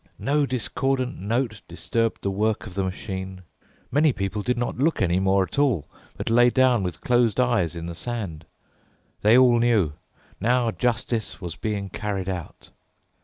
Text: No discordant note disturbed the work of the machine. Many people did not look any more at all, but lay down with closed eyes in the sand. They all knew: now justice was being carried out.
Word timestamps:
No 0.17 0.47
discordant 0.47 1.19
note 1.19 1.61
disturbed 1.67 2.23
the 2.23 2.31
work 2.31 2.65
of 2.65 2.73
the 2.73 2.83
machine. 2.83 3.43
Many 3.91 4.11
people 4.13 4.41
did 4.41 4.57
not 4.57 4.79
look 4.79 4.99
any 4.99 5.19
more 5.19 5.43
at 5.43 5.59
all, 5.59 5.85
but 6.17 6.31
lay 6.31 6.49
down 6.49 6.81
with 6.81 7.01
closed 7.01 7.39
eyes 7.39 7.75
in 7.75 7.85
the 7.85 7.93
sand. 7.93 8.47
They 9.21 9.37
all 9.37 9.59
knew: 9.59 9.93
now 10.39 10.71
justice 10.71 11.39
was 11.39 11.55
being 11.55 11.89
carried 11.89 12.29
out. 12.29 12.71